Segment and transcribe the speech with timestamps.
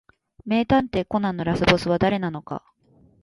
[0.45, 2.65] 名探偵コナンのラスボスは誰なのか